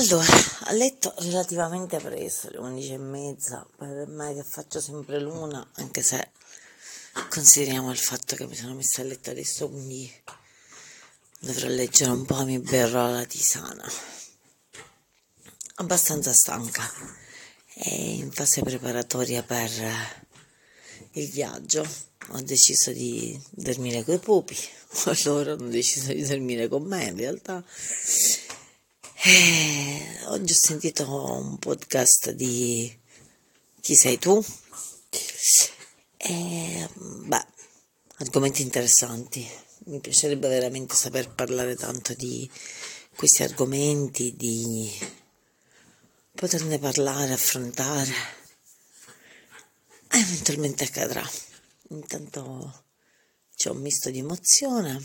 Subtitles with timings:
[0.00, 5.72] Allora, a letto relativamente presto, alle 11 e mezza, per me che faccio sempre l'una,
[5.74, 6.30] anche se
[7.28, 10.10] consideriamo il fatto che mi sono messa a letto adesso, quindi
[11.40, 13.86] dovrò leggere un po', mi berrò la tisana.
[15.74, 16.90] Abbastanza stanca
[17.74, 19.70] e in fase preparatoria per
[21.12, 21.86] il viaggio.
[22.28, 24.56] Ho deciso di dormire con i pupi,
[25.24, 27.62] loro hanno deciso di dormire con me in realtà
[29.22, 32.98] eh, oggi ho sentito un podcast di
[33.82, 34.42] Chi sei tu?
[36.16, 37.46] Eh, beh,
[38.16, 39.46] argomenti interessanti.
[39.84, 42.50] Mi piacerebbe veramente saper parlare tanto di
[43.14, 44.90] questi argomenti, di
[46.34, 48.12] poterne parlare, affrontare.
[50.12, 51.28] Eventualmente accadrà.
[51.90, 52.84] Intanto
[53.54, 54.98] c'è un misto di emozione,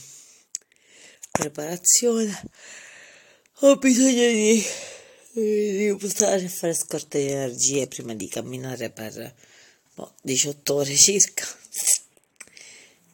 [1.32, 2.50] preparazione
[3.60, 4.28] ho bisogno
[5.32, 9.34] di, buttare a fare scorte di energie prima di camminare per
[9.94, 11.46] boh, 18 ore circa.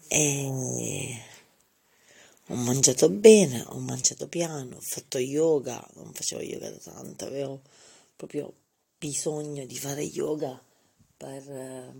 [0.07, 1.23] E
[2.47, 7.61] ho mangiato bene, ho mangiato piano, ho fatto yoga, non facevo yoga da tanto, avevo
[8.15, 8.51] proprio
[8.97, 10.59] bisogno di fare yoga
[11.17, 11.93] per eh,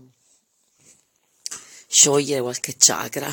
[1.87, 3.31] sciogliere qualche chakra.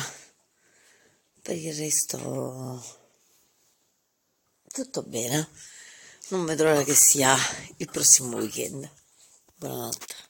[1.41, 2.98] Per il resto
[4.71, 5.49] tutto bene.
[6.29, 7.35] Non vedo l'ora che sia
[7.77, 8.89] il prossimo weekend.
[9.55, 10.28] Buonanotte.